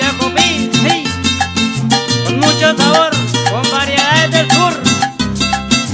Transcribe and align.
Jacobí, 0.00 0.70
sí, 0.72 1.04
con 2.24 2.40
mucho 2.40 2.76
sabor, 2.76 3.10
con 3.50 3.70
variedades 3.70 4.30
del 4.30 4.50
sur, 4.50 4.72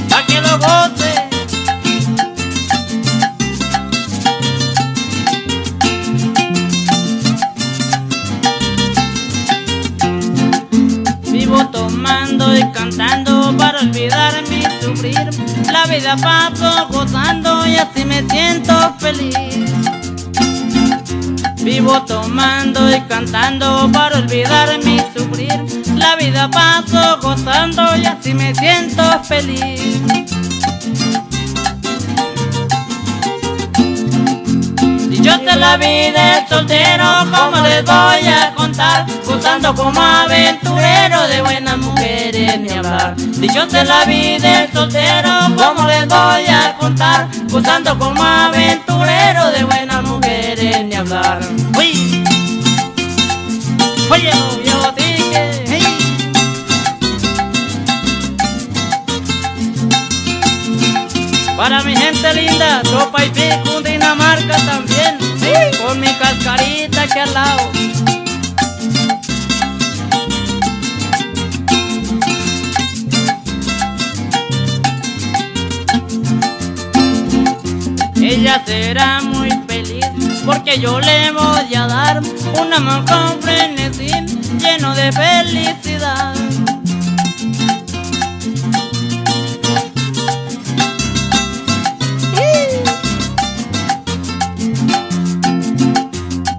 para 0.09 0.27
que 0.27 0.41
lo 0.41 0.59
goce. 0.59 1.13
Vivo 11.31 11.67
tomando 11.69 12.57
y 12.57 12.71
cantando 12.73 13.57
para 13.57 13.81
olvidar 13.81 14.43
mi 14.49 14.63
sufrir, 14.81 15.31
la 15.73 15.87
vida 15.87 16.17
paso 16.17 16.89
gozando 16.89 17.67
y 17.67 17.77
así 17.77 18.05
me 18.05 18.23
siento 18.29 18.95
feliz. 18.99 19.37
Vivo 21.63 22.03
tomando 22.03 22.91
y 22.91 23.01
cantando 23.03 23.89
para 23.93 24.19
olvidar 24.19 24.77
mi 24.85 24.99
sufrir. 25.17 25.65
La 25.97 26.17
vida 26.17 26.51
paso 26.51 27.21
gozando 27.23 27.97
y 27.97 28.05
así 28.05 28.35
me 28.35 28.53
siento 28.53 29.03
feliz. 29.23 30.03
Dichosa 35.09 35.55
la 35.55 35.77
vida 35.77 36.39
es 36.39 36.49
soltero, 36.49 37.05
como 37.31 37.65
les 37.65 37.85
voy 37.85 38.27
a 38.27 38.53
contar, 38.57 39.07
gozando 39.25 39.73
como 39.73 40.01
aventurero 40.01 41.29
de 41.29 41.43
buenas 41.43 41.79
mujeres 41.79 42.59
ni 42.61 42.71
hablar. 42.71 43.15
Dichosa 43.17 43.85
la 43.85 44.05
vida 44.05 44.65
es 44.65 44.73
soltero, 44.73 45.31
como 45.57 45.87
les 45.87 46.09
voy 46.09 46.47
a 46.49 46.75
contar, 46.77 47.29
gozando 47.49 47.97
como 47.97 48.21
aventurero 48.21 49.47
de 49.53 49.63
buenas 49.63 49.82
Para 61.63 61.81
mi 61.85 61.95
gente 61.95 62.35
linda, 62.35 62.83
Sopa 62.83 63.25
y 63.25 63.31
Pico, 63.31 63.81
Dinamarca 63.83 64.57
también, 64.67 65.17
sí, 65.39 65.79
con 65.81 66.01
mi 66.01 66.09
cascarita 66.09 67.03
aquí 67.03 67.19
al 67.21 67.33
lado. 67.33 67.71
Ella 78.17 78.61
será 78.67 79.21
muy 79.23 79.51
feliz 79.69 80.07
porque 80.45 80.81
yo 80.81 80.99
le 80.99 81.31
voy 81.31 81.75
a 81.77 81.87
dar 81.87 82.23
un 82.61 82.73
amor 82.73 83.05
con 83.05 83.41
frenesí 83.41 83.62
lleno 83.62 83.62
felicidad. 85.11 86.35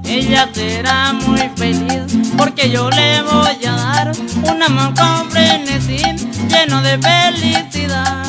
Ella 0.04 0.50
será 0.54 1.14
muy 1.14 1.50
feliz 1.56 2.04
porque 2.38 2.70
yo 2.70 2.90
le 2.90 3.22
voy 3.24 3.66
a 3.66 3.72
dar 3.72 4.12
un 4.44 4.62
amor 4.62 4.94
con 4.96 5.32
frenesí 5.32 6.02
lleno 6.50 6.82
de 6.82 6.98
felicidad. 7.00 8.26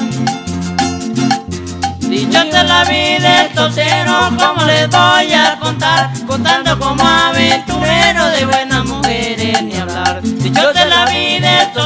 Dichosa 2.01 2.63
la 2.63 2.85
vida 2.85 3.45
el 3.45 3.55
soltero, 3.55 4.31
como 4.39 4.65
les 4.67 4.89
voy 4.89 5.33
a 5.33 5.59
contar, 5.61 6.11
contando 6.27 6.79
como 6.79 7.03
aventurero 7.03 8.27
de 8.31 8.47
buenas 8.47 8.74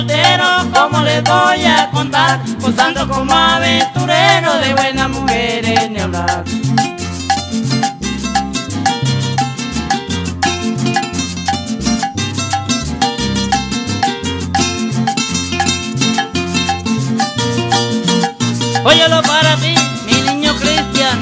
soltero, 0.08 0.44
como 0.74 1.02
les 1.02 1.22
voy 1.24 1.64
a 1.64 1.91
contar, 1.91 2.41
contando 2.60 3.08
como 3.08 3.32
aventurero 3.32 4.54
de 4.58 4.74
buenas 4.74 5.08
mujeres 5.10 5.91
ni 5.91 5.98
hablar. 5.98 6.44
Óyelo 18.84 19.22
para 19.22 19.56
ti, 19.56 19.75
mi 20.06 20.20
niño 20.22 20.54
Cristian. 20.54 21.19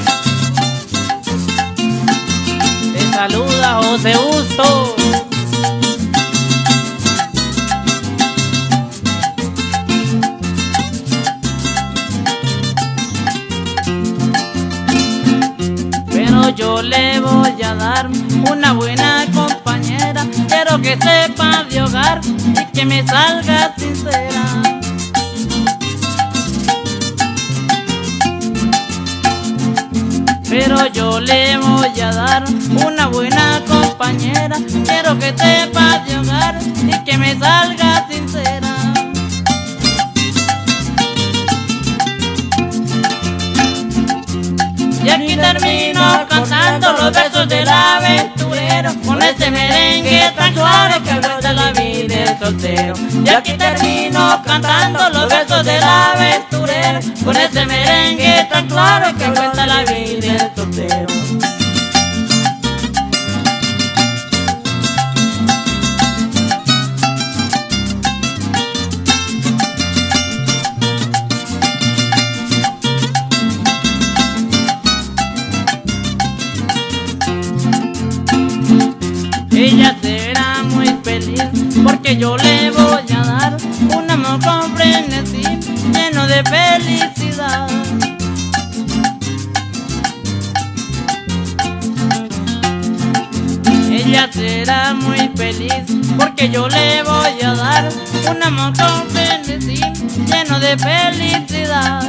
Te 2.93 3.11
saluda 3.11 3.81
José 3.83 4.13
Justo. 4.13 4.96
Pero 16.47 16.55
yo 16.55 16.81
le 16.81 17.19
voy 17.19 17.61
a 17.61 17.75
dar 17.75 18.09
una 18.49 18.71
buena 18.71 19.25
compañera. 19.33 20.25
Quiero 20.47 20.81
que 20.81 20.97
sepa 20.97 21.65
de 21.69 21.81
hogar 21.81 22.21
y 22.23 22.65
que 22.71 22.85
me 22.85 23.05
salga 23.05 23.75
sincera. 23.77 24.43
Pero 30.49 30.87
yo 30.93 31.19
le 31.19 31.57
voy 31.57 31.99
a 31.99 32.11
dar 32.13 32.45
una 32.85 33.07
buena 33.07 33.61
compañera. 33.67 34.55
Quiero 34.85 35.19
que 35.19 35.33
sepa 35.37 35.99
de 36.07 36.17
hogar 36.17 36.59
y 36.63 37.03
que 37.03 37.17
me 37.17 37.37
salga 37.37 38.07
sincera. 38.09 38.66
Los 46.97 47.11
versos 47.11 47.47
del 47.47 47.67
aventurero 47.67 48.91
Con 49.05 49.21
este 49.21 49.51
merengue 49.51 50.31
tan 50.35 50.53
suave 50.53 51.01
que 51.03 51.13
brota 51.19 51.53
la 51.53 51.71
vida 51.71 52.15
del 52.15 52.39
soltero. 52.39 52.93
Y 53.25 53.29
aquí 53.29 53.53
termino 53.53 54.41
cantando 54.45 55.09
Ella 79.59 79.97
será 79.99 80.61
muy 80.61 80.85
feliz 81.03 81.41
porque 81.83 82.15
yo 82.15 82.37
le 82.37 82.69
voy 82.69 83.03
a 83.11 83.25
dar 83.25 83.57
un 83.91 84.11
amor 84.11 84.39
con 84.39 84.77
frenesí 84.77 85.41
lleno 85.91 86.27
de 86.27 86.43
felicidad. 86.43 87.67
Ella 93.89 94.29
será 94.31 94.93
muy 94.93 95.27
feliz 95.35 95.85
porque 96.19 96.51
yo 96.51 96.67
le 96.69 97.01
voy 97.01 97.41
a 97.43 97.55
dar 97.55 97.89
un 98.29 98.43
amor 98.43 98.73
con 98.77 99.09
frenesí 99.09 99.81
lleno 100.27 100.59
de 100.59 100.77
felicidad. 100.77 102.03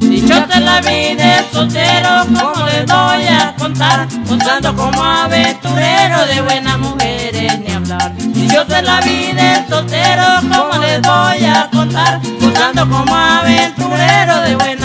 Dichosa 0.00 0.60
la 0.60 0.80
vida 0.82 1.19
soltero, 1.52 2.24
como 2.26 2.66
les 2.66 2.86
voy 2.86 3.26
a 3.26 3.54
contar, 3.56 4.08
contando 4.26 4.74
como 4.74 5.02
aventurero 5.02 6.26
de 6.26 6.40
buenas 6.42 6.78
mujeres 6.78 7.58
ni 7.60 7.72
hablar. 7.72 8.14
Dichosa 8.16 8.82
la 8.82 9.00
vida 9.00 9.52
es 9.58 9.68
soltero, 9.68 10.24
como 10.40 10.82
les 10.82 11.00
voy 11.02 11.44
a 11.44 11.68
contar, 11.70 12.20
contando 12.40 12.88
como 12.88 13.14
aventurero 13.14 14.40
de 14.42 14.56
buenas 14.56 14.79